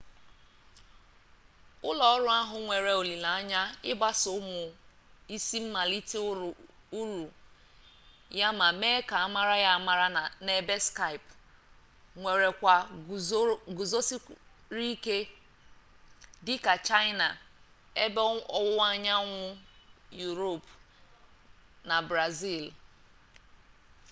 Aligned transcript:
ụlọọrụ 1.89 2.27
ahụ 2.39 2.55
nwere 2.65 2.91
olileanya 2.99 3.61
ịgbasa 3.91 4.27
ụmụ 4.39 4.61
isi 5.35 5.57
mmalite 5.63 6.17
uru 7.01 7.19
ya 8.39 8.47
ma 8.59 8.67
mee 8.79 8.99
ka 9.09 9.15
amara 9.25 9.55
ya 9.63 9.69
amara 9.77 10.07
n'ebe 10.45 10.75
skype 10.87 11.31
nwere 12.19 12.45
ọkwa 12.51 12.73
guzosịrị 13.77 14.85
ike 14.95 15.17
dịka 16.45 16.73
chaịna 16.87 17.27
ebe 18.03 18.21
ọwụwa 18.61 18.85
anyanwụ 18.93 19.41
yuropu 20.19 20.73
na 21.87 21.95
brazili 22.07 22.71